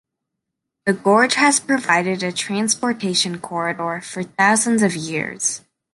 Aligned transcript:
The 0.87 0.93
gorge 0.93 1.35
has 1.35 1.59
provided 1.59 2.23
a 2.23 2.31
transportation 2.31 3.39
corridor 3.39 4.01
for 4.03 4.23
thousands 4.23 4.81
of 4.81 4.95
years. 4.95 5.61